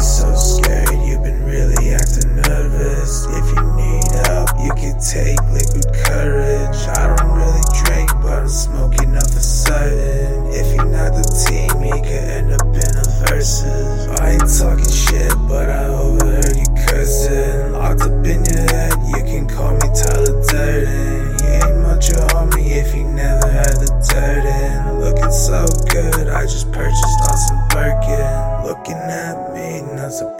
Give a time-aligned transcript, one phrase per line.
[0.00, 0.90] so scared?
[1.04, 3.26] You've been really acting nervous.
[3.28, 6.78] If you need help, you can take liquid courage.
[6.96, 10.46] I don't really drink, but I'm smoking up for certain.
[10.52, 14.08] If you're not the team, you could end up in a versus.
[14.20, 17.72] I ain't talking shit, but I overheard you cursing.
[17.72, 21.36] Locked up in your head, you can call me Tyler Durden.
[21.40, 25.00] You ain't much a homie if you never had the dirt in.
[25.00, 26.99] Looking so good, I just purchased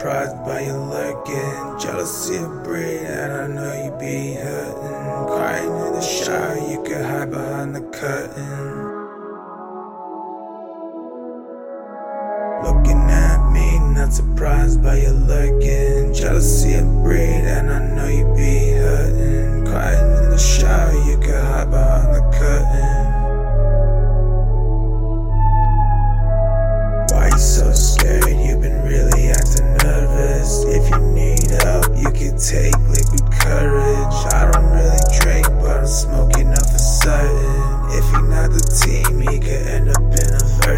[0.01, 5.27] surprised by your lookin', Jealousy a breed, and I know you be hurting.
[5.27, 8.71] Crying in the shower, you can hide behind the curtain.
[12.63, 13.00] Looking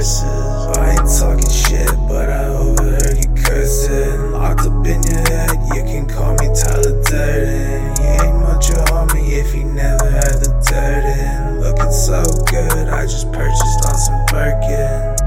[0.04, 0.78] verses.
[0.78, 4.32] I ain't talking shit, but I overheard you cursing.
[4.32, 7.96] Locked up in your head, you can call me Tyler Durden.
[7.98, 11.62] You ain't much a homie if you never had the dirt in.
[11.62, 15.23] Looking so good, I just purchased on some Birkin.